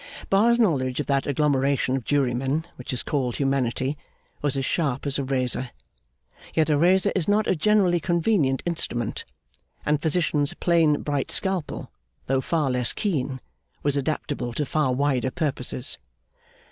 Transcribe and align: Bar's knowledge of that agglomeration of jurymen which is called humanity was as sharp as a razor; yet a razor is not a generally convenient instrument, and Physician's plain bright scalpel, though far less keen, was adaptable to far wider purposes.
Bar's 0.31 0.57
knowledge 0.59 0.99
of 0.99 1.05
that 1.05 1.27
agglomeration 1.27 1.95
of 1.95 2.05
jurymen 2.05 2.65
which 2.75 2.91
is 2.91 3.03
called 3.03 3.35
humanity 3.35 3.99
was 4.41 4.57
as 4.57 4.65
sharp 4.65 5.05
as 5.05 5.19
a 5.19 5.23
razor; 5.23 5.69
yet 6.55 6.71
a 6.71 6.77
razor 6.79 7.11
is 7.15 7.27
not 7.27 7.45
a 7.45 7.55
generally 7.55 7.99
convenient 7.99 8.63
instrument, 8.65 9.25
and 9.85 10.01
Physician's 10.01 10.55
plain 10.55 11.03
bright 11.03 11.29
scalpel, 11.29 11.91
though 12.25 12.41
far 12.41 12.71
less 12.71 12.93
keen, 12.93 13.39
was 13.83 13.95
adaptable 13.95 14.53
to 14.53 14.65
far 14.65 14.91
wider 14.91 15.29
purposes. 15.29 15.99